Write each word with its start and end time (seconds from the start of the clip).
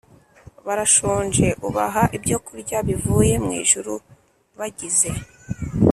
Barashonje 0.65 1.47
ubaha 1.67 2.03
ibyokurya 2.17 2.77
bivuye 2.87 3.33
mu 3.43 3.51
ijuru 3.61 3.93
bagize 4.59 5.09